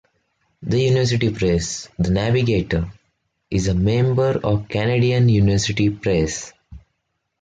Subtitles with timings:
[0.63, 2.91] The university press, "The Navigator",
[3.51, 6.53] is a member of Canadian University Press.